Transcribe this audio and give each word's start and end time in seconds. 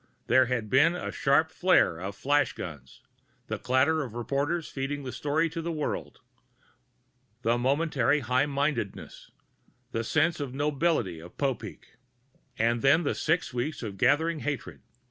There 0.25 0.47
had 0.47 0.67
been 0.67 0.93
the 0.93 1.11
sharp 1.11 1.51
flare 1.51 1.99
of 1.99 2.15
flash 2.15 2.53
guns, 2.53 3.03
the 3.45 3.59
clatter 3.59 4.01
of 4.01 4.15
reporters 4.15 4.67
feeding 4.67 5.03
the 5.03 5.11
story 5.11 5.47
to 5.51 5.61
the 5.61 5.71
world, 5.71 6.21
the 7.43 7.59
momentary 7.59 8.21
high 8.21 8.47
mindedness, 8.47 9.29
the 9.91 10.03
sense 10.03 10.39
of 10.39 10.53
the 10.53 10.57
nobility 10.57 11.19
of 11.19 11.37
Popeek.... 11.37 11.97
And 12.57 12.81
then 12.81 13.03
the 13.03 13.13
six 13.13 13.53
weeks 13.53 13.83
of 13.83 13.97
gathering 13.97 14.39
hatred. 14.39 14.81